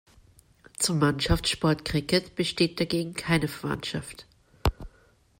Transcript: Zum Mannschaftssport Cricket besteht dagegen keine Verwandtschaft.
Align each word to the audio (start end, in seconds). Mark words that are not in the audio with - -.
Zum 0.79 0.97
Mannschaftssport 0.97 1.85
Cricket 1.85 2.33
besteht 2.35 2.79
dagegen 2.79 3.13
keine 3.13 3.47
Verwandtschaft. 3.47 4.25